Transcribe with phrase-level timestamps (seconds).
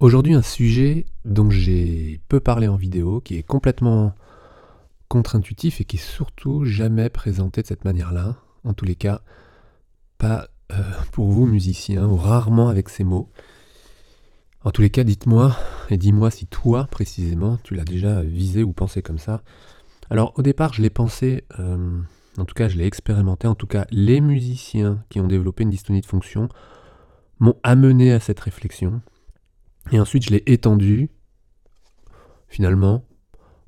[0.00, 4.14] Aujourd'hui, un sujet dont j'ai peu parlé en vidéo, qui est complètement
[5.08, 8.36] contre-intuitif et qui est surtout jamais présenté de cette manière-là.
[8.64, 9.20] En tous les cas,
[10.16, 10.82] pas euh,
[11.12, 13.28] pour vous musiciens, ou rarement avec ces mots.
[14.64, 15.54] En tous les cas, dites-moi,
[15.90, 19.42] et dis-moi si toi, précisément, tu l'as déjà visé ou pensé comme ça.
[20.08, 22.00] Alors, au départ, je l'ai pensé, euh,
[22.38, 25.70] en tout cas, je l'ai expérimenté, en tout cas, les musiciens qui ont développé une
[25.70, 26.48] dystonie de fonction
[27.38, 29.02] m'ont amené à cette réflexion.
[29.92, 31.10] Et ensuite, je l'ai étendu,
[32.48, 33.04] finalement,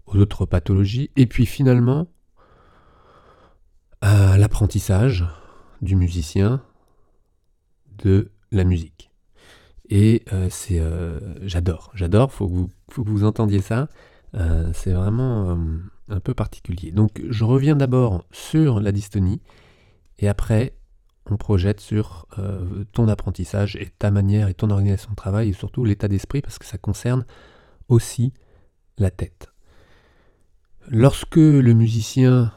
[0.07, 1.11] aux autres pathologies.
[1.17, 2.09] Et puis, finalement,
[4.01, 5.27] à l'apprentissage
[5.80, 6.63] du musicien
[7.99, 9.11] de la musique.
[9.89, 13.89] Et euh, c'est, euh, j'adore, j'adore, faut que vous, faut que vous entendiez ça.
[14.35, 15.59] Euh, c'est vraiment
[16.09, 16.93] un peu particulier.
[16.93, 19.43] Donc je reviens d'abord sur la dystonie
[20.19, 20.75] et après
[21.31, 22.27] on projette sur
[22.93, 26.59] ton apprentissage et ta manière et ton organisation de travail et surtout l'état d'esprit parce
[26.59, 27.25] que ça concerne
[27.89, 28.33] aussi
[28.99, 29.53] la tête.
[30.88, 32.52] Lorsque le musicien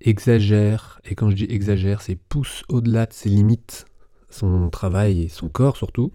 [0.00, 3.86] exagère, et quand je dis exagère, c'est pousse au-delà de ses limites
[4.30, 6.12] son travail et son corps surtout,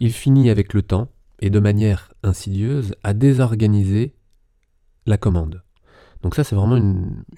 [0.00, 1.08] il finit avec le temps,
[1.40, 4.14] et de manière insidieuse, à désorganiser
[5.06, 5.62] la commande.
[6.22, 6.76] Donc ça, c'est vraiment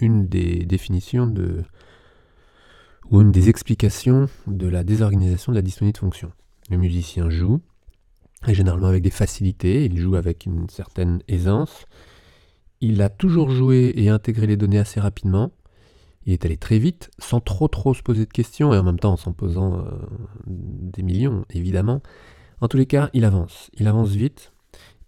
[0.00, 1.62] une, des définitions de
[3.10, 6.32] ou une des explications de la désorganisation de la dystonie de fonction.
[6.70, 7.60] Le musicien joue,
[8.46, 11.86] et généralement avec des facilités, il joue avec une certaine aisance.
[12.80, 15.52] Il a toujours joué et intégré les données assez rapidement,
[16.24, 18.98] il est allé très vite, sans trop trop se poser de questions, et en même
[18.98, 19.84] temps en s'en posant euh,
[20.46, 22.00] des millions, évidemment.
[22.60, 23.70] En tous les cas, il avance.
[23.74, 24.52] Il avance vite,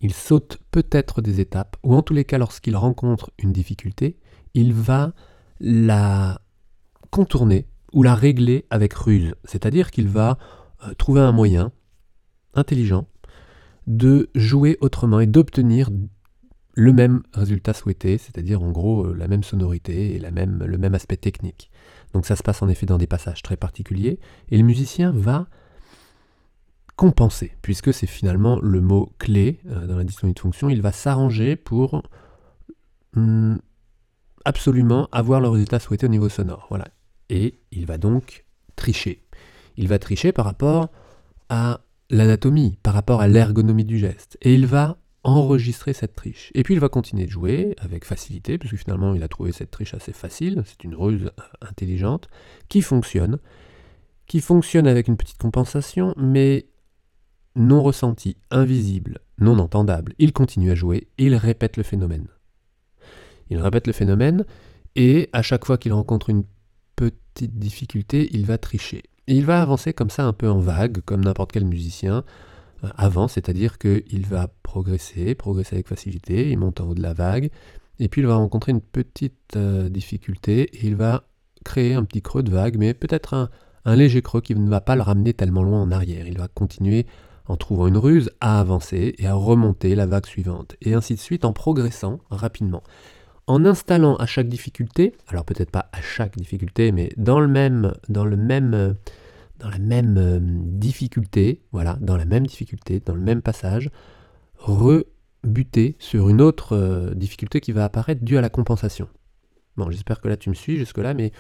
[0.00, 4.16] il saute peut-être des étapes, ou en tous les cas, lorsqu'il rencontre une difficulté,
[4.54, 5.12] il va
[5.60, 6.40] la
[7.10, 9.34] contourner ou la régler avec ruse.
[9.44, 10.36] C'est-à-dire qu'il va
[10.86, 11.72] euh, trouver un moyen
[12.54, 13.08] intelligent
[13.86, 15.90] de jouer autrement et d'obtenir
[16.74, 20.76] le même résultat souhaité, c'est-à-dire en gros euh, la même sonorité et la même, le
[20.76, 21.70] même aspect technique.
[22.12, 24.18] Donc ça se passe en effet dans des passages très particuliers,
[24.50, 25.46] et le musicien va
[26.96, 30.92] compenser, puisque c'est finalement le mot clé euh, dans la dystonie de fonction, il va
[30.92, 32.02] s'arranger pour
[33.14, 33.56] hmm,
[34.44, 36.66] absolument avoir le résultat souhaité au niveau sonore.
[36.70, 36.86] Voilà.
[37.30, 38.44] Et il va donc
[38.76, 39.22] tricher.
[39.76, 40.90] Il va tricher par rapport
[41.48, 41.80] à
[42.10, 44.38] l'anatomie, par rapport à l'ergonomie du geste.
[44.42, 46.52] Et il va enregistrer cette triche.
[46.54, 49.70] Et puis il va continuer de jouer avec facilité, puisque finalement il a trouvé cette
[49.70, 51.30] triche assez facile, c'est une ruse
[51.62, 52.28] intelligente,
[52.68, 53.38] qui fonctionne,
[54.26, 56.66] qui fonctionne avec une petite compensation, mais
[57.56, 60.14] non ressentie, invisible, non entendable.
[60.18, 62.28] Il continue à jouer, il répète le phénomène.
[63.48, 64.44] Il répète le phénomène,
[64.94, 66.44] et à chaque fois qu'il rencontre une
[67.42, 69.02] difficulté, il va tricher.
[69.26, 72.24] Il va avancer comme ça un peu en vague, comme n'importe quel musicien,
[72.84, 77.14] euh, avant, c'est-à-dire qu'il va progresser, progresser avec facilité, il monte en haut de la
[77.14, 77.50] vague,
[77.98, 81.24] et puis il va rencontrer une petite euh, difficulté, et il va
[81.64, 84.96] créer un petit creux de vague, mais peut-être un, léger creux qui ne va pas
[84.96, 86.26] le ramener tellement loin en arrière.
[86.26, 87.06] Il va continuer,
[87.46, 91.20] en trouvant une ruse, à avancer et à remonter la vague suivante, et ainsi de
[91.20, 92.82] suite en progressant rapidement.
[93.46, 97.92] En installant à chaque difficulté, alors peut-être pas à chaque difficulté, mais dans la même
[100.16, 103.90] euh, difficulté, voilà, dans la même difficulté, dans le même passage,
[104.56, 109.08] rebuter sur une autre euh, difficulté qui va apparaître due à la compensation.
[109.76, 111.30] Bon, j'espère que là tu me suis jusque-là, mais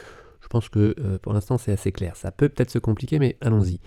[0.42, 2.16] je pense que euh, pour l'instant c'est assez clair.
[2.16, 3.80] Ça peut peut-être se compliquer, mais allons-y.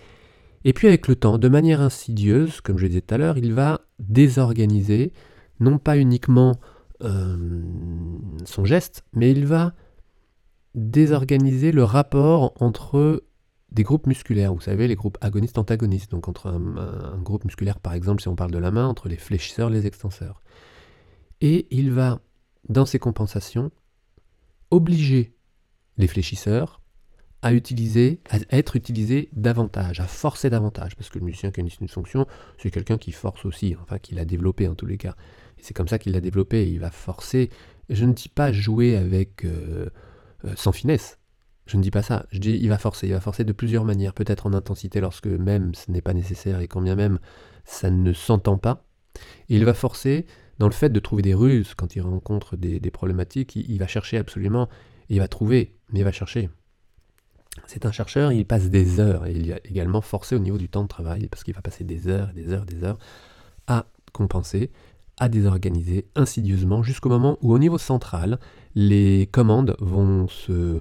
[0.64, 3.52] Et puis avec le temps, de manière insidieuse, comme je disais tout à l'heure, il
[3.52, 5.12] va désorganiser,
[5.60, 6.58] non pas uniquement
[7.00, 9.72] son geste, mais il va
[10.74, 13.24] désorganiser le rapport entre
[13.72, 18.22] des groupes musculaires, vous savez, les groupes agonistes-antagonistes, donc entre un, groupe musculaire, par exemple,
[18.22, 20.40] si on parle de la main, entre les fléchisseurs et les extenseurs.
[21.40, 22.20] Et il va,
[22.68, 23.70] dans ses compensations,
[24.70, 25.34] obliger
[25.98, 26.80] les fléchisseurs
[27.42, 31.64] à, utiliser, à être utilisés davantage, à forcer davantage, parce que le musicien qui a
[31.80, 32.26] une fonction,
[32.56, 35.14] c'est quelqu'un qui force aussi, enfin qui l'a développé en tous les cas.
[35.60, 37.50] C'est comme ça qu'il l'a développé, il va forcer.
[37.88, 39.88] Je ne dis pas jouer avec euh,
[40.44, 41.18] euh, sans finesse,
[41.66, 43.84] je ne dis pas ça, je dis il va forcer, il va forcer de plusieurs
[43.84, 47.18] manières, peut-être en intensité lorsque même ce n'est pas nécessaire et quand bien même
[47.64, 48.84] ça ne s'entend pas.
[49.48, 50.26] Et il va forcer
[50.58, 54.18] dans le fait de trouver des ruses quand il rencontre des, problématiques, il, va chercher
[54.18, 54.68] absolument,
[55.08, 56.50] il va trouver, mais il va chercher.
[57.66, 60.68] C'est un chercheur, il passe des heures, et il a également forcé au niveau du
[60.68, 62.98] temps de travail, parce qu'il va passer des heures, des heures, des heures
[63.66, 64.70] à compenser,
[65.18, 68.38] à désorganiser insidieusement, jusqu'au moment où au niveau central,
[68.74, 70.80] les commandes vont se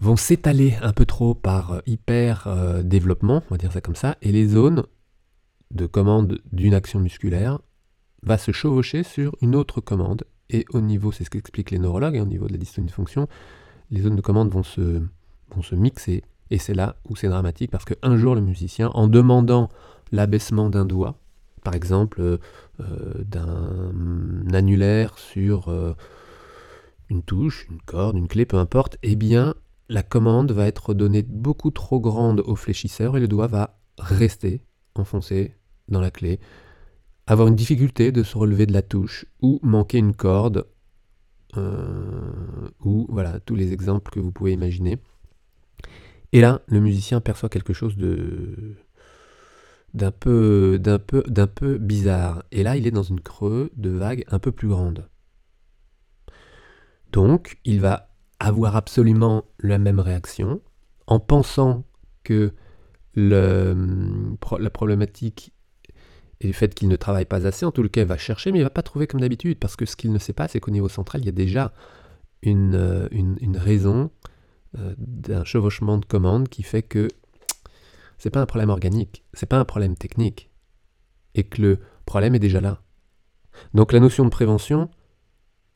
[0.00, 3.96] vont s'étaler un peu trop par euh, hyper euh, développement, on va dire ça comme
[3.96, 4.84] ça, et les zones
[5.70, 7.58] de commande d'une action musculaire
[8.22, 10.24] va se chevaucher sur une autre commande.
[10.50, 13.28] Et au niveau, c'est ce qu'expliquent les neurologues, hein, au niveau de la dystonie fonction,
[13.90, 15.02] les zones de commande vont se,
[15.50, 16.22] vont se mixer.
[16.50, 19.68] Et c'est là où c'est dramatique parce qu'un jour, le musicien, en demandant
[20.12, 21.18] l'abaissement d'un doigt,
[21.62, 22.38] par exemple euh,
[22.78, 23.92] d'un
[24.52, 25.94] annulaire sur euh,
[27.08, 29.54] une touche, une corde, une clé, peu importe, eh bien,
[29.88, 34.62] la commande va être donnée beaucoup trop grande au fléchisseur et le doigt va rester
[34.94, 35.54] enfoncé
[35.88, 36.40] dans la clé,
[37.26, 40.66] avoir une difficulté de se relever de la touche ou manquer une corde,
[41.56, 44.98] euh, ou voilà, tous les exemples que vous pouvez imaginer.
[46.32, 48.76] Et là, le musicien perçoit quelque chose de
[49.94, 52.42] d'un peu, d'un peu, d'un peu bizarre.
[52.52, 55.08] Et là, il est dans une creux de vague un peu plus grande.
[57.12, 60.60] Donc, il va avoir absolument la même réaction
[61.06, 61.84] en pensant
[62.22, 62.52] que
[63.14, 65.52] la problématique
[66.40, 67.66] est le fait qu'il ne travaille pas assez.
[67.66, 69.86] En tout cas, il va chercher, mais il va pas trouver comme d'habitude, parce que
[69.86, 71.72] ce qu'il ne sait pas, c'est qu'au niveau central, il y a déjà
[72.42, 73.08] une, euh,
[73.56, 74.10] raison
[74.78, 77.08] euh, d'un chevauchement de commande qui fait que
[78.18, 80.50] c'est pas un problème organique, c'est pas un problème technique,
[81.34, 82.82] et que le problème est déjà là.
[83.74, 84.90] Donc la notion de prévention,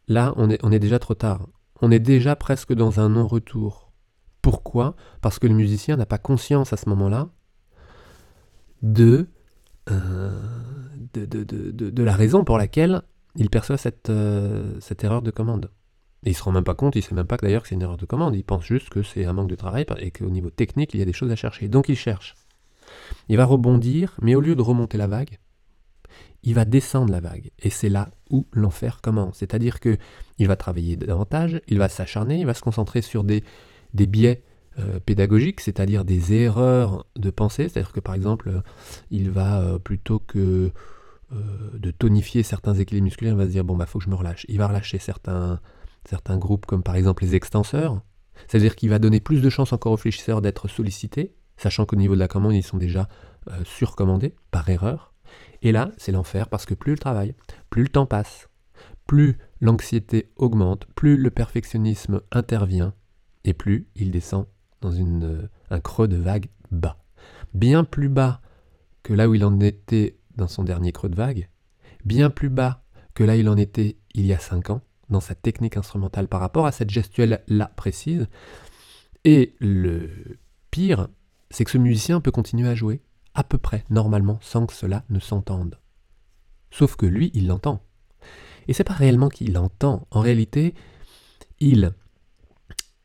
[0.09, 1.49] là, on est, déjà trop tard.
[1.81, 3.93] On est déjà presque dans un non-retour.
[4.41, 4.97] Pourquoi?
[5.21, 7.29] Parce que le musicien n'a pas conscience à ce moment-là
[8.83, 9.29] de,
[9.91, 10.41] euh,
[11.97, 13.03] la raison pour laquelle
[13.37, 15.71] il perçoit cette, euh, cette erreur de commande.
[16.25, 17.83] Et il se rend même pas compte, il sait même pas d'ailleurs que c'est une
[17.83, 20.51] erreur de commande, il pense juste que c'est un manque de travail et qu'au niveau
[20.51, 21.69] technique, il y a des choses à chercher.
[21.69, 22.37] Donc il cherche.
[23.29, 25.39] Il va rebondir, mais au lieu de remonter la vague,
[26.45, 27.51] il va descendre la vague.
[27.61, 29.39] Et c'est là où l'enfer commence.
[29.39, 29.97] C'est-à-dire que
[30.39, 33.45] il va travailler davantage, il va s'acharner, il va se concentrer sur des,
[33.95, 34.43] des biais
[34.79, 37.69] euh, pédagogiques, c'est-à-dire des erreurs de pensée.
[37.69, 38.63] C'est-à-dire que par exemple,
[39.11, 40.73] il va euh, plutôt que
[41.33, 41.37] euh,
[41.75, 44.15] de tonifier certains équilibres musculaires, il va se dire bon bah faut que je me
[44.15, 44.45] relâche.
[44.49, 45.61] Il va relâcher certains
[46.09, 48.01] certains groupes comme par exemple les extenseurs,
[48.49, 52.15] c'est-à-dire qu'il va donner plus de chances encore aux fléchisseurs d'être sollicités, sachant qu'au niveau
[52.15, 53.09] de la commande, ils sont déjà
[53.49, 55.13] euh, surcommandés par erreur.
[55.63, 57.35] Et là, c'est l'enfer parce que plus le travail,
[57.71, 58.49] plus le temps passe,
[59.07, 62.95] plus l'anxiété augmente, plus le perfectionnisme intervient,
[63.45, 64.47] et plus il descend
[64.81, 66.99] dans euh, un creux de vague bas.
[67.55, 68.41] Bien plus bas
[69.03, 71.49] que là où il en était dans son dernier creux de vague,
[72.05, 72.83] bien plus bas
[73.15, 74.81] que là où il en était il y a 5 ans,
[75.13, 78.27] dans sa technique instrumentale par rapport à cette gestuelle-là précise.
[79.25, 80.39] Et le
[80.71, 81.09] pire,
[81.51, 83.01] c'est que ce musicien peut continuer à jouer
[83.35, 85.79] à peu près normalement sans que cela ne s'entende.
[86.71, 87.85] Sauf que lui, il l'entend.
[88.69, 90.07] Et c'est pas réellement qu'il l'entend.
[90.11, 90.75] En réalité,
[91.61, 91.95] il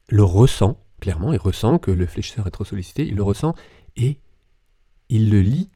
[0.10, 3.56] le ressent, clairement, il ressent que le fléchisseur est trop sollicité, il le ressent
[3.96, 4.20] et
[5.10, 5.70] il le lit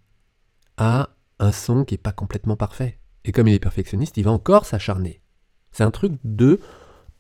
[0.78, 3.00] à un son qui n'est pas complètement parfait.
[3.26, 5.22] Et comme il est perfectionniste, il va encore s'acharner.
[5.72, 6.60] C'est un truc de,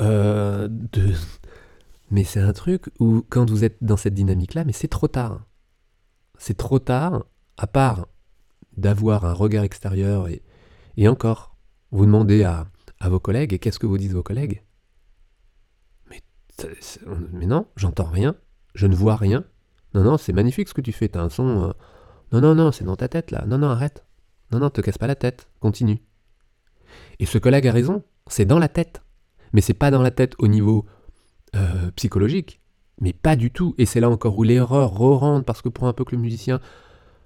[0.01, 1.13] euh, de...
[2.09, 5.45] Mais c'est un truc où, quand vous êtes dans cette dynamique-là, mais c'est trop tard.
[6.38, 7.25] C'est trop tard,
[7.57, 8.07] à part
[8.75, 10.42] d'avoir un regard extérieur et,
[10.98, 11.56] et encore,
[11.92, 12.68] vous demandez à,
[13.00, 14.63] à vos collègues, et qu'est-ce que vous disent vos collègues?
[16.09, 16.21] Mais,
[17.31, 18.36] mais non, j'entends rien,
[18.75, 19.45] je ne vois rien.
[19.94, 21.69] Non, non, c'est magnifique ce que tu fais, t'as un son...
[21.69, 21.74] Euh,
[22.31, 23.44] non, non, non, c'est dans ta tête là.
[23.45, 24.06] Non, non, arrête.
[24.51, 26.01] Non, non, te casse pas la tête, continue.
[27.20, 29.01] Et ce collègue a raison, c'est dans la tête.
[29.53, 30.85] Mais c'est pas dans la tête au niveau
[31.55, 32.61] euh, psychologique.
[32.99, 33.75] Mais pas du tout.
[33.77, 36.59] Et c'est là encore où l'erreur re-rentre, parce que pour un peu que le musicien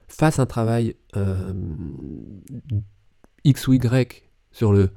[0.07, 1.53] fasse un travail euh,
[3.43, 4.89] X ou Y sur le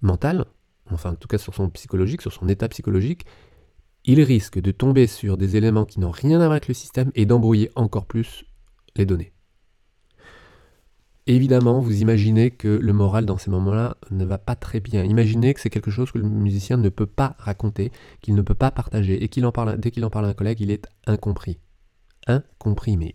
[0.00, 0.44] mental,
[0.90, 3.24] enfin en tout cas sur son psychologique, sur son état psychologique,
[4.04, 7.12] il risque de tomber sur des éléments qui n'ont rien à voir avec le système
[7.14, 8.44] et d'embrouiller encore plus
[8.96, 9.32] les données.
[11.28, 15.04] Évidemment, vous imaginez que le moral dans ces moments-là ne va pas très bien.
[15.04, 18.54] Imaginez que c'est quelque chose que le musicien ne peut pas raconter, qu'il ne peut
[18.54, 20.88] pas partager, et qu'il en parle, dès qu'il en parle à un collègue, il est
[21.06, 21.58] incompris.
[22.26, 23.14] Incompris, mais.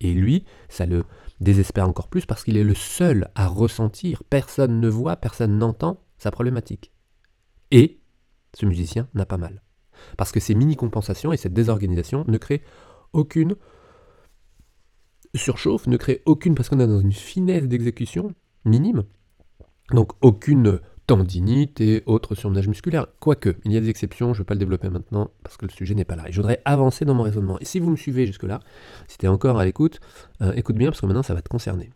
[0.00, 1.04] Et lui, ça le
[1.40, 6.00] désespère encore plus parce qu'il est le seul à ressentir, personne ne voit, personne n'entend
[6.18, 6.92] sa problématique.
[7.70, 7.98] Et
[8.54, 9.62] ce musicien n'a pas mal.
[10.16, 12.62] Parce que ces mini-compensations et cette désorganisation ne créent
[13.12, 13.56] aucune
[15.38, 18.32] surchauffe ne crée aucune, parce qu'on est dans une finesse d'exécution
[18.64, 19.04] minime,
[19.92, 23.06] donc aucune tendinite et autres surmenage musculaire.
[23.18, 25.64] Quoique, il y a des exceptions, je ne vais pas le développer maintenant parce que
[25.64, 26.28] le sujet n'est pas là.
[26.28, 27.58] Et je voudrais avancer dans mon raisonnement.
[27.60, 28.60] Et si vous me suivez jusque-là,
[29.08, 30.00] si tu es encore à l'écoute,
[30.42, 31.90] euh, écoute bien parce que maintenant ça va te concerner.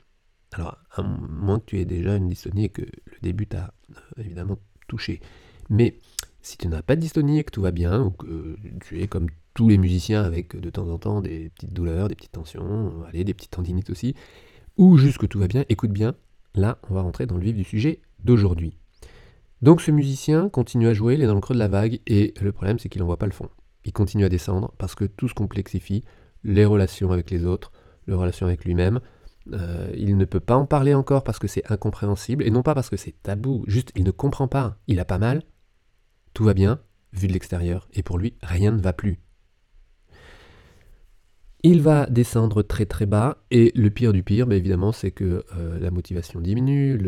[0.52, 4.22] Alors, à moins que tu aies déjà une dystonie et que le début t'a euh,
[4.22, 4.58] évidemment
[4.88, 5.20] touché.
[5.68, 6.00] Mais
[6.40, 9.08] si tu n'as pas de dystonie et que tout va bien, ou que tu es
[9.08, 12.92] comme tous les musiciens avec de temps en temps des petites douleurs, des petites tensions,
[13.08, 14.14] allez, des petites tendinites aussi,
[14.76, 16.14] ou juste que tout va bien, écoute bien,
[16.54, 18.76] là on va rentrer dans le vif du sujet d'aujourd'hui.
[19.60, 22.34] Donc ce musicien continue à jouer, il est dans le creux de la vague, et
[22.40, 23.48] le problème c'est qu'il n'en voit pas le fond.
[23.84, 26.04] Il continue à descendre parce que tout se complexifie,
[26.44, 27.72] les relations avec les autres,
[28.06, 29.00] les relations avec lui-même.
[29.52, 32.74] Euh, il ne peut pas en parler encore parce que c'est incompréhensible, et non pas
[32.74, 34.78] parce que c'est tabou, juste il ne comprend pas.
[34.86, 35.42] Il a pas mal,
[36.32, 36.80] tout va bien,
[37.12, 39.20] vu de l'extérieur, et pour lui, rien ne va plus.
[41.64, 45.44] Il va descendre très très bas, et le pire du pire, bah, évidemment, c'est que
[45.56, 46.98] euh, la motivation diminue,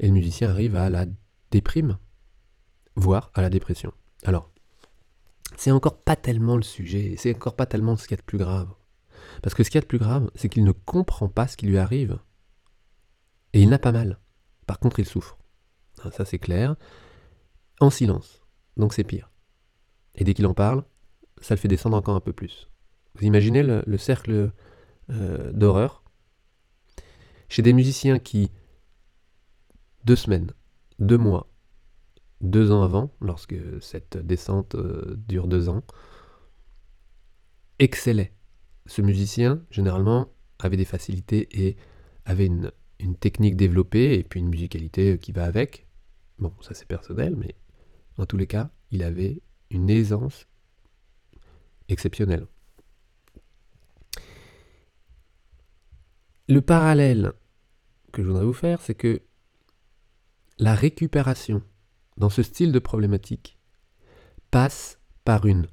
[0.00, 1.06] et le musicien arrive à la
[1.50, 1.98] déprime,
[2.96, 3.92] voire à la dépression.
[4.24, 4.50] Alors,
[5.56, 8.26] c'est encore pas tellement le sujet, c'est encore pas tellement ce qu'il y a de
[8.26, 8.68] plus grave.
[9.42, 11.56] Parce que ce qu'il y a de plus grave, c'est qu'il ne comprend pas ce
[11.56, 12.18] qui lui arrive.
[13.52, 14.18] Et il n'a pas mal.
[14.66, 15.38] Par contre, il souffre.
[16.02, 16.76] Hein, ça c'est clair.
[17.80, 18.42] En silence.
[18.76, 19.30] Donc c'est pire.
[20.16, 20.84] Et dès qu'il en parle,
[21.44, 22.70] ça le fait descendre encore un peu plus.
[23.16, 24.50] Vous imaginez le, cercle
[25.10, 26.02] euh, d'horreur?
[27.50, 28.50] Chez des musiciens qui,
[30.06, 30.52] deux semaines,
[30.98, 31.52] deux mois,
[32.40, 35.82] deux ans avant, lorsque cette descente euh, dure deux ans,
[37.78, 38.32] excellait.
[38.86, 41.76] Ce musicien, généralement, avait des facilités et
[42.24, 45.88] avait une, une technique développée et puis une musicalité qui va avec.
[46.38, 47.54] Bon, ça c'est personnel, mais
[48.16, 50.46] en tous les cas, il avait une aisance
[51.88, 52.46] exceptionnelle.
[56.48, 57.32] Le parallèle
[58.12, 59.22] que je voudrais vous faire, c'est que
[60.58, 61.62] la récupération
[62.16, 63.58] dans ce style de problématique
[64.50, 65.66] passe par une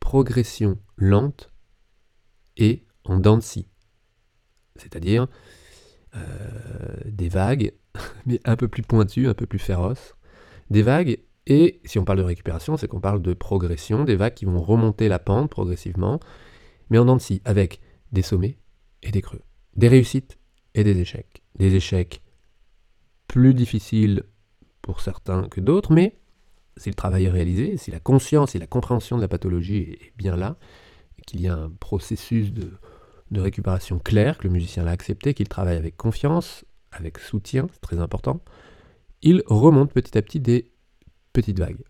[0.00, 1.50] progression lente
[2.56, 5.26] et en dents C'est-à-dire
[6.14, 7.72] euh, des vagues,
[8.26, 10.14] mais un peu plus pointues, un peu plus féroces.
[10.70, 14.34] Des vagues, et si on parle de récupération, c'est qu'on parle de progression, des vagues
[14.34, 16.20] qui vont remonter la pente progressivement,
[16.90, 17.80] mais en dents avec
[18.12, 18.58] des sommets
[19.02, 19.42] et des creux.
[19.76, 20.38] Des réussites
[20.74, 21.42] et des échecs.
[21.58, 22.22] Des échecs
[23.28, 24.24] plus difficiles
[24.80, 26.18] pour certains que d'autres, mais
[26.76, 30.12] si le travail est réalisé, si la conscience et la compréhension de la pathologie est
[30.16, 30.56] bien là,
[31.26, 32.72] qu'il y a un processus de,
[33.30, 37.80] de récupération clair, que le musicien l'a accepté, qu'il travaille avec confiance, avec soutien, c'est
[37.80, 38.40] très important,
[39.22, 40.73] il remonte petit à petit des
[41.34, 41.84] petites vagues.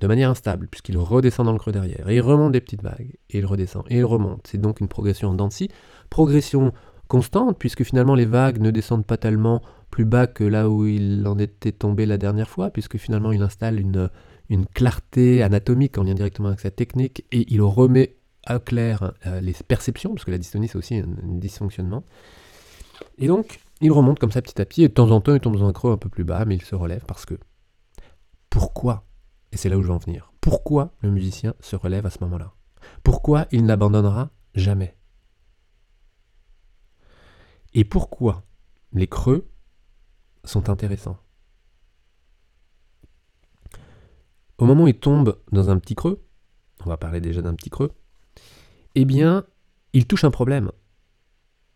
[0.00, 2.08] De manière instable, puisqu'il redescend dans le creux derrière.
[2.08, 3.16] Et il remonte des petites vagues.
[3.30, 3.82] Et il redescend.
[3.90, 4.46] Et il remonte.
[4.46, 5.48] C'est donc une progression en dents
[6.08, 6.72] Progression
[7.08, 11.26] constante, puisque finalement les vagues ne descendent pas tellement plus bas que là où il
[11.26, 14.10] en était tombé la dernière fois, puisque finalement il installe une,
[14.50, 18.16] une clarté anatomique en lien directement avec sa technique, et il remet
[18.46, 22.04] à clair euh, les perceptions, parce que la dystonie c'est aussi un, dysfonctionnement.
[23.18, 25.40] Et donc, il remonte comme ça petit à petit, et de temps en temps il
[25.40, 27.34] tombe dans un creux un peu plus bas, mais il se relève parce que...
[28.58, 29.06] Pourquoi
[29.52, 30.32] Et c'est là où je veux en venir.
[30.40, 32.56] Pourquoi le musicien se relève à ce moment-là?
[33.04, 34.96] Pourquoi il n'abandonnera jamais?
[37.72, 38.42] Et pourquoi
[38.92, 39.48] les creux
[40.42, 41.20] sont intéressants?
[44.58, 46.26] Au moment où il tombe dans un petit creux,
[46.84, 47.92] on va parler déjà d'un petit creux,
[48.96, 49.46] eh bien,
[49.92, 50.72] il touche un problème.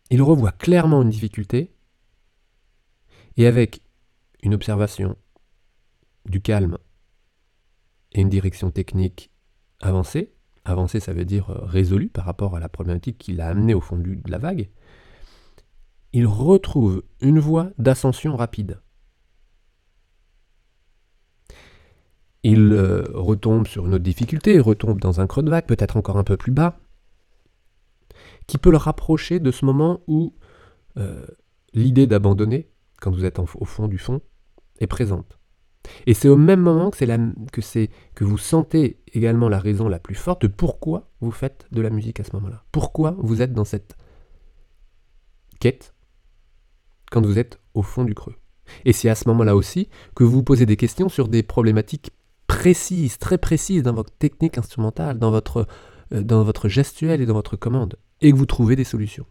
[0.09, 1.73] Il revoit clairement une difficulté,
[3.37, 3.81] et avec
[4.41, 5.15] une observation,
[6.25, 6.77] du calme
[8.13, 9.31] et une direction technique
[9.81, 10.33] avancée,
[10.65, 13.81] avancée ça veut dire euh, résolue par rapport à la problématique qui l'a amené au
[13.81, 14.69] fond de la vague,
[16.13, 18.79] il retrouve une voie d'ascension rapide.
[22.43, 25.97] Il euh, retombe sur une autre difficulté, il retombe dans un creux de vague, peut-être
[25.97, 26.79] encore un peu plus bas,
[28.47, 30.35] qui peut le rapprocher de ce moment où
[30.97, 31.25] euh,
[31.73, 34.21] l'idée d'abandonner, quand vous êtes au fond du fond,
[34.79, 35.39] est présente.
[36.05, 40.43] Et c'est au même moment que, que, vous sentez également la raison la plus forte
[40.43, 42.63] de pourquoi vous faites de la musique à ce moment-là.
[42.71, 43.95] Pourquoi vous êtes dans cette
[45.59, 45.93] quête
[47.11, 48.35] quand vous êtes au fond du creux.
[48.85, 52.11] Et c'est à ce moment-là aussi que vous vous posez des questions sur des problématiques
[52.47, 55.67] précises, très précises dans votre technique instrumentale, dans votre,
[56.13, 59.25] euh, dans votre gestuelle et dans votre commande, et que vous trouvez des solutions.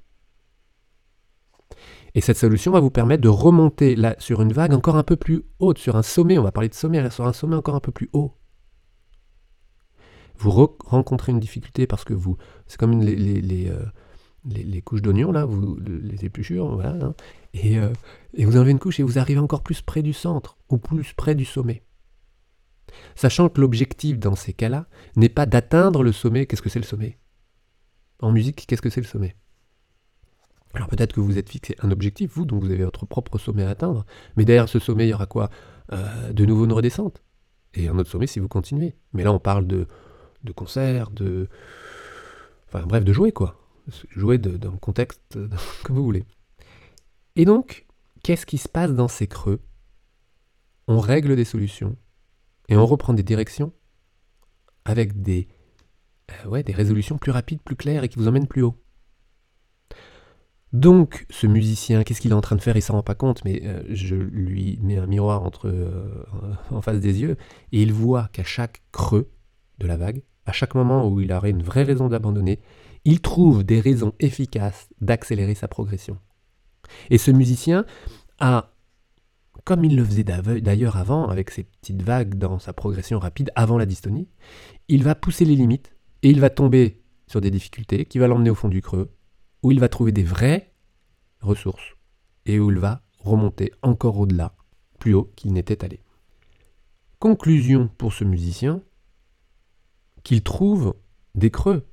[2.14, 5.16] Et cette solution va vous permettre de remonter là, sur une vague encore un peu
[5.16, 7.80] plus haute, sur un sommet, on va parler de sommet, sur un sommet encore un
[7.80, 8.34] peu plus haut.
[10.36, 10.50] Vous
[10.84, 16.24] rencontrez une difficulté parce que vous, c'est comme les, euh, couches d'oignons, là, vous, les
[16.24, 17.14] épluchures, voilà, hein,
[17.64, 17.92] euh,
[18.34, 21.12] et, vous enlevez une couche et vous arrivez encore plus près du centre, ou plus
[21.12, 21.82] près du sommet.
[23.14, 26.84] Sachant que l'objectif dans ces cas-là n'est pas d'atteindre le sommet, qu'est-ce que c'est le
[26.84, 27.18] sommet?
[28.20, 29.36] En musique, qu'est-ce que c'est le sommet?
[30.74, 33.64] Alors peut-être que vous êtes fixé un objectif, vous, donc vous avez votre propre sommet
[33.64, 35.50] à atteindre, mais derrière ce sommet, il y aura quoi?
[35.92, 37.22] Euh, De nouveau une redescente.
[37.74, 38.94] Et un autre sommet si vous continuez.
[39.12, 39.86] Mais là, on parle de,
[40.44, 41.48] de concerts, de,
[42.68, 43.58] Enfin bref, de jouer quoi.
[44.10, 45.38] Jouer dans le contexte
[45.84, 46.24] que vous voulez.
[47.36, 47.86] Et donc,
[48.22, 49.60] qu'est-ce qui se passe dans ces creux?
[50.88, 51.96] On règle des solutions
[52.68, 53.72] et on reprend des directions
[54.84, 55.48] avec des,
[56.30, 58.81] euh, ouais, des résolutions plus rapides, plus claires et qui vous emmènent plus haut.
[60.72, 62.76] Donc, ce musicien, qu'est-ce qu'il est en train de faire?
[62.76, 66.24] Il s'en rend pas compte, mais euh, je lui mets un miroir euh,
[66.70, 67.36] en face des yeux,
[67.72, 69.30] et il voit qu'à chaque creux
[69.78, 72.60] de la vague, à chaque moment où il aurait une vraie raison d'abandonner,
[73.04, 76.18] il trouve des raisons efficaces d'accélérer sa progression.
[77.10, 77.84] Et ce musicien
[78.40, 78.72] a,
[79.64, 83.76] comme il le faisait d'ailleurs avant, avec ses petites vagues dans sa progression rapide avant
[83.76, 84.28] la dystonie,
[84.88, 88.50] il va pousser les limites et il va tomber sur des difficultés qui va l'emmener
[88.50, 89.10] au fond du creux,
[89.62, 90.72] où il va trouver des vraies
[91.40, 91.96] ressources
[92.46, 94.54] et où il va remonter encore au-delà,
[94.98, 96.00] plus haut qu'il n'était allé.
[97.18, 98.82] Conclusion pour ce musicien,
[100.24, 100.94] qu'il trouve
[101.34, 101.86] des creux,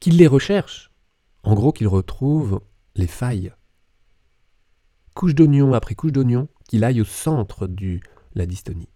[0.00, 0.92] qu'il les recherche,
[1.42, 2.60] en gros qu'il retrouve
[2.94, 3.52] les failles.
[5.14, 8.00] Couche d'oignon après couche d'oignon, qu'il aille au centre de
[8.34, 8.88] la dystonie.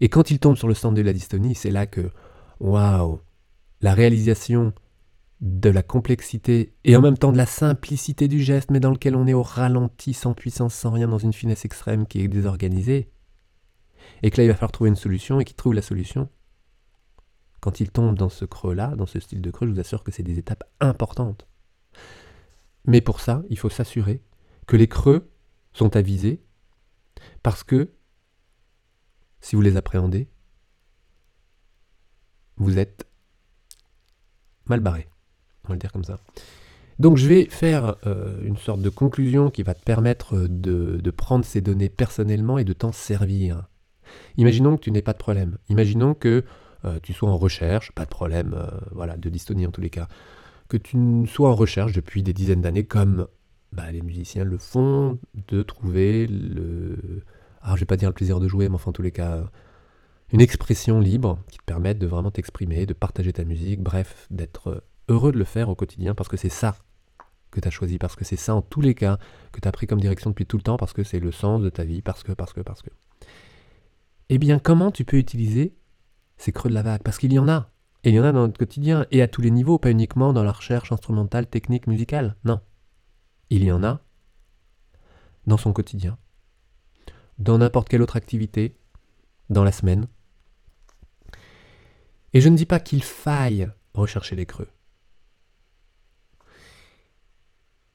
[0.00, 2.10] Et quand il tombe sur le centre de la dystonie, c'est là que,
[2.60, 3.20] waouh,
[3.80, 4.72] la réalisation
[5.40, 9.16] de la complexité et en même temps de la simplicité du geste, mais dans lequel
[9.16, 13.10] on est au ralenti, sans puissance, sans rien, dans une finesse extrême qui est désorganisée,
[14.22, 16.28] et que là il va falloir trouver une solution, et qu'il trouve la solution.
[17.60, 20.12] Quand il tombe dans ce creux-là, dans ce style de creux, je vous assure que
[20.12, 21.46] c'est des étapes importantes.
[22.84, 24.22] Mais pour ça, il faut s'assurer
[24.66, 25.30] que les creux
[25.72, 26.42] sont avisés,
[27.42, 27.92] parce que
[29.40, 30.28] si vous les appréhendez,
[32.56, 33.06] vous êtes
[34.66, 35.09] mal barré.
[35.70, 36.18] On va le dire comme ça.
[36.98, 41.44] Donc je vais faire euh, une sorte de conclusion qui va te permettre de, prendre
[41.44, 43.68] ces données personnellement et de t'en servir.
[44.36, 45.58] Imaginons que tu n'aies pas de problème.
[45.68, 46.42] Imaginons que
[46.84, 49.90] euh, tu sois en recherche, pas de problème, euh, voilà, de dystonie en tous les
[49.90, 50.08] cas
[50.68, 50.98] que tu
[51.28, 53.28] sois en recherche depuis des dizaines d'années, comme
[53.72, 57.22] bah, les musiciens le font, de trouver le.
[57.62, 59.44] Alors, je vais pas dire le plaisir de jouer, mais enfin, en tous les cas,
[60.32, 64.82] une expression libre qui te permette de vraiment t'exprimer, de partager ta musique, bref, d'être
[65.10, 66.76] heureux de le faire au quotidien parce que c'est ça
[67.50, 69.18] que tu as choisi, parce que c'est ça en tous les cas
[69.52, 71.60] que tu as pris comme direction depuis tout le temps, parce que c'est le sens
[71.60, 72.90] de ta vie, parce que, parce que, parce que.
[74.28, 75.74] Eh bien, comment tu peux utiliser
[76.36, 77.02] ces creux de la vague?
[77.02, 77.70] Parce qu'il y en a.
[78.04, 80.32] Et il y en a dans notre quotidien, et à tous les niveaux, pas uniquement
[80.32, 82.60] dans la recherche instrumentale, technique, musicale, non.
[83.50, 84.00] Il y en a
[85.46, 86.16] dans son quotidien,
[87.38, 88.76] dans n'importe quelle autre activité,
[89.50, 90.06] dans la semaine.
[92.32, 94.68] Et je ne dis pas qu'il faille rechercher les creux.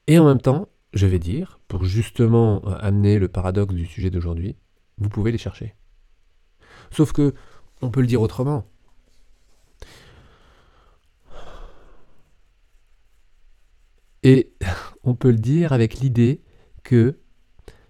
[0.06, 4.10] Et en même temps, je vais dire, pour justement euh, amener le paradoxe du sujet
[4.10, 4.56] d'aujourd'hui,
[4.98, 5.74] vous pouvez les chercher.
[6.90, 7.34] Sauf que,
[7.82, 8.64] on peut le dire autrement.
[14.22, 14.52] Et
[15.04, 16.42] on peut le dire avec l'idée
[16.82, 17.18] que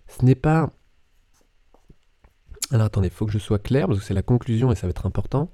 [0.08, 0.72] ce n'est pas...
[2.72, 4.86] Alors attendez, il faut que je sois clair, parce que c'est la conclusion et ça
[4.86, 5.52] va être important.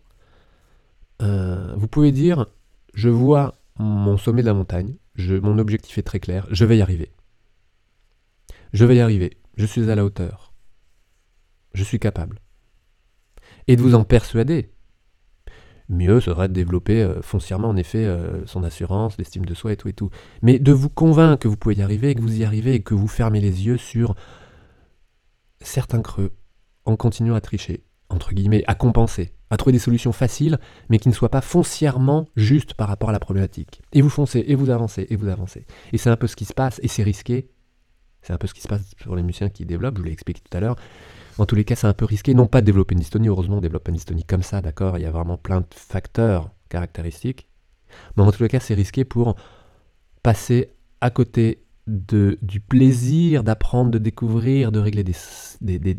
[1.21, 2.47] Euh, vous pouvez dire,
[2.95, 6.83] je vois mon sommet de la montagne, mon objectif est très clair, je vais y
[6.83, 7.13] arriver.
[8.73, 10.53] Je vais y arriver, je suis à la hauteur.
[11.75, 12.41] Je suis capable.
[13.67, 14.73] Et de vous en persuader,
[15.89, 19.77] mieux serait de développer euh, foncièrement en effet euh, son assurance, l'estime de soi et
[19.77, 20.11] tout et tout.
[20.43, 22.95] Mais de vous convaincre que vous pouvez y arriver, que vous y arrivez et que
[22.95, 24.15] vous fermez les yeux sur
[25.61, 26.33] certains creux
[26.85, 31.11] en continuant à tricher, entre guillemets, à compenser, à trouver des solutions faciles, mais qui
[31.11, 33.83] ne soient pas foncièrement justes par rapport à la problématique.
[33.93, 35.67] Et vous foncez, et vous avancez, et vous avancez.
[35.93, 37.51] Et c'est un peu ce qui se passe, et c'est risqué.
[38.23, 40.13] C'est un peu ce qui se passe pour les musiciens qui développent, je vous l'ai
[40.13, 40.77] expliqué tout à l'heure.
[41.37, 42.33] En tous les cas, c'est un peu risqué.
[42.33, 44.97] Non pas de développer une dystonie, heureusement, on développe une dystonie comme ça, d'accord?
[44.97, 47.47] Il y a vraiment plein de facteurs caractéristiques.
[48.17, 49.37] Mais en tous les cas, c'est risqué pour
[50.23, 50.71] passer
[51.03, 55.15] à côté de, du plaisir d'apprendre, de découvrir, de régler des,
[55.61, 55.95] des,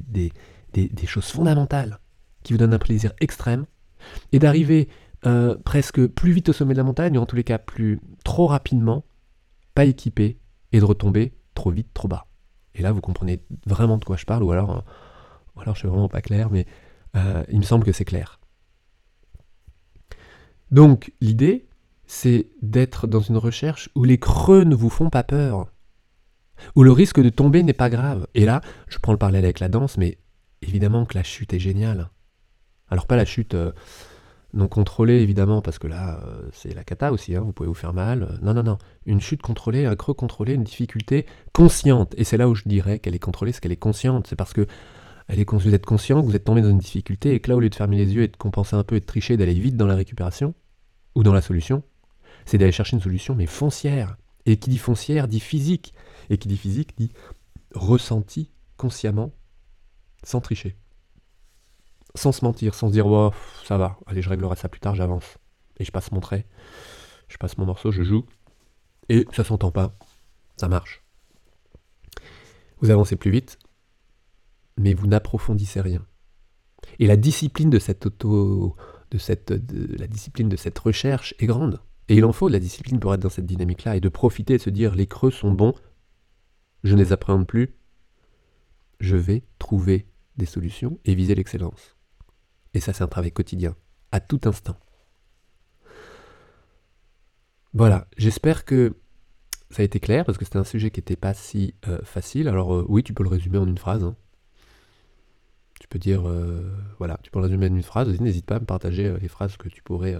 [0.71, 1.99] des, choses fondamentales
[2.43, 3.65] qui vous donnent un plaisir extrême,
[4.31, 4.89] et d'arriver
[5.25, 7.99] euh, presque plus vite au sommet de la montagne, ou en tous les cas plus
[8.23, 9.05] trop rapidement,
[9.73, 10.39] pas équipé,
[10.71, 12.27] et de retomber trop vite, trop bas.
[12.75, 14.83] Et là, vous comprenez vraiment de quoi je parle, ou alors
[15.55, 16.65] ou alors je suis vraiment pas clair, mais
[17.15, 18.39] euh, il me semble que c'est clair.
[20.71, 21.67] Donc l'idée,
[22.05, 25.67] c'est d'être dans une recherche où les creux ne vous font pas peur,
[26.75, 28.27] où le risque de tomber n'est pas grave.
[28.33, 30.17] Et là, je prends le parallèle avec la danse, mais
[30.61, 32.09] évidemment que la chute est géniale.
[32.93, 33.71] Alors pas la chute euh,
[34.53, 37.73] non contrôlée, évidemment, parce que là, euh, c'est la cata aussi, hein, vous pouvez vous
[37.73, 38.37] faire mal.
[38.43, 38.77] Non, non, non.
[39.07, 42.13] Une chute contrôlée, un creux contrôlé, une difficulté consciente.
[42.17, 44.27] Et c'est là où je dirais qu'elle est contrôlée, c'est qu'elle est consciente.
[44.27, 44.67] C'est parce que
[45.27, 47.55] elle est, vous êtes conscient que vous êtes tombé dans une difficulté et que là,
[47.55, 49.55] au lieu de fermer les yeux et de compenser un peu et de tricher, d'aller
[49.55, 50.53] vite dans la récupération
[51.15, 51.81] ou dans la solution,
[52.45, 54.17] c'est d'aller chercher une solution, mais foncière.
[54.45, 55.95] Et qui dit foncière dit physique.
[56.29, 57.11] Et qui dit physique dit
[57.73, 59.31] ressenti consciemment,
[60.23, 60.75] sans tricher.
[62.15, 63.05] Sans se mentir, sans se dire,
[63.65, 65.37] ça va, allez, je réglerai ça plus tard, j'avance.
[65.77, 66.45] Et je passe mon trait,
[67.27, 68.25] je passe mon morceau, je joue,
[69.09, 69.91] et ça s'entend pas,
[70.57, 71.03] ça marche.
[72.81, 73.57] Vous avancez plus vite,
[74.77, 76.05] mais vous n'approfondissez rien.
[76.99, 78.75] Et la discipline de cette auto,
[79.11, 81.81] de cette, la discipline de cette recherche est grande.
[82.09, 84.55] Et il en faut de la discipline pour être dans cette dynamique-là et de profiter
[84.55, 85.73] et se dire les creux sont bons,
[86.83, 87.75] je ne les appréhende plus,
[88.99, 91.95] je vais trouver des solutions et viser l'excellence.
[92.73, 93.75] Et ça, c'est un travail quotidien,
[94.11, 94.75] à tout instant.
[97.73, 98.95] Voilà, j'espère que
[99.69, 102.47] ça a été clair, parce que c'était un sujet qui n'était pas si euh, facile.
[102.47, 104.03] Alors euh, oui, tu peux le résumer en une phrase.
[104.03, 104.15] Hein.
[105.79, 108.07] Tu peux dire, euh, voilà, tu peux le résumer en une phrase.
[108.19, 110.15] N'hésite pas à me partager les phrases que tu pourrais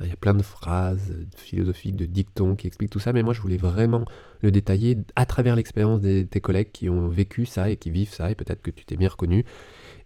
[0.00, 3.34] il y a plein de phrases philosophiques, de dictons qui expliquent tout ça, mais moi
[3.34, 4.04] je voulais vraiment
[4.42, 8.12] le détailler à travers l'expérience de tes collègues qui ont vécu ça et qui vivent
[8.12, 9.44] ça, et peut-être que tu t'es bien reconnu,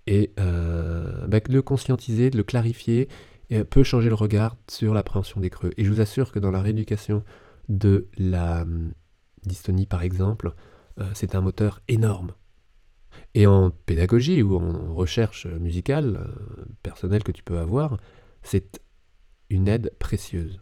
[0.06, 3.08] et euh, bah, le conscientiser, de le clarifier,
[3.68, 5.72] peut changer le regard sur l'appréhension des creux.
[5.76, 7.22] Et je vous assure que dans la rééducation
[7.68, 8.92] de la hum,
[9.44, 10.54] dystonie, par exemple,
[11.00, 12.32] euh, c'est un moteur énorme.
[13.34, 17.98] Et en pédagogie ou en recherche musicale, euh, personnelle que tu peux avoir,
[18.42, 18.80] c'est
[19.50, 20.60] une aide précieuse.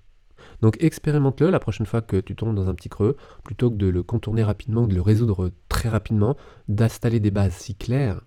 [0.62, 3.86] Donc expérimente-le la prochaine fois que tu tombes dans un petit creux, plutôt que de
[3.86, 6.36] le contourner rapidement, de le résoudre très rapidement,
[6.68, 8.22] d'installer des bases si claires.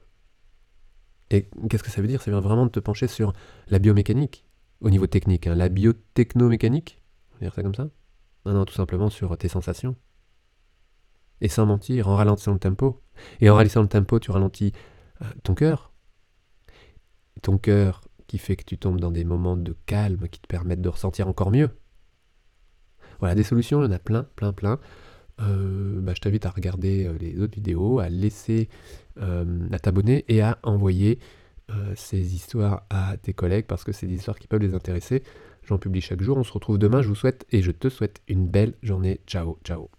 [1.34, 2.22] Et qu'est-ce que ça veut dire?
[2.22, 3.34] Ça veut vraiment de te pencher sur
[3.68, 4.46] la biomécanique,
[4.82, 5.56] au niveau technique, hein.
[5.56, 7.90] la biotechnomécanique, on va dire ça comme ça?
[8.46, 9.96] Non, non, tout simplement sur tes sensations.
[11.42, 13.02] Et sans mentir, en ralentissant le tempo.
[13.42, 14.74] Et en ralentissant le tempo, tu ralentis
[15.24, 15.92] euh, ton cœur.
[17.42, 20.82] Ton cœur qui fait que tu tombes dans des moments de calme qui te permettent
[20.82, 21.72] de ressentir encore mieux.
[23.20, 24.80] Voilà, des solutions, il y en a plein, plein, plein.
[25.42, 28.70] Euh, bah, je t'invite à regarder euh, les autres vidéos, à laisser,
[29.20, 31.20] euh, à t'abonner et à envoyer
[31.96, 35.24] ces histoires à tes collègues parce que c'est des histoires qui peuvent les intéresser.
[35.64, 36.38] J'en publie chaque jour.
[36.38, 37.02] On se retrouve demain.
[37.02, 39.22] Je vous souhaite et je te souhaite une belle journée.
[39.26, 39.90] Ciao, ciao.